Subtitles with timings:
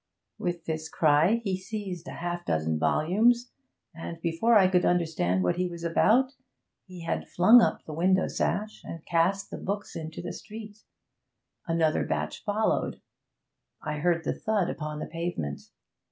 [0.39, 3.51] With this cry he seized half a dozen volumes,
[3.93, 6.31] and, before I could understand what he was about,
[6.87, 10.79] he had flung up the window sash, and cast the books into the street.
[11.67, 12.99] Another batch followed;
[13.83, 15.69] I heard the thud upon the pavement.